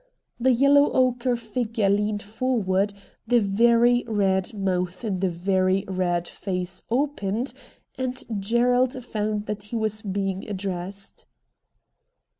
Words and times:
The 0.39 0.51
yellow 0.51 0.91
ochre 0.93 1.35
figure 1.35 1.87
leaned 1.87 2.23
forward, 2.23 2.91
the 3.27 3.37
very 3.39 4.03
red 4.07 4.51
mouth 4.51 5.05
in 5.05 5.19
the 5.19 5.29
very 5.29 5.85
red 5.87 6.27
face 6.27 6.81
opened, 6.89 7.53
and 7.99 8.23
Gerald 8.39 9.05
found 9.05 9.45
that 9.45 9.61
he 9.69 9.75
was 9.75 10.01
being 10.01 10.49
addressed. 10.49 11.27